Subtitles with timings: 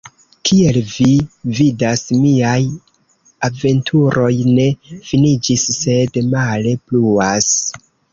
[0.49, 1.07] Kiel vi
[1.57, 2.61] vidas, miaj
[3.47, 4.65] aventuroj ne
[5.11, 7.51] finiĝis, sed male pluas.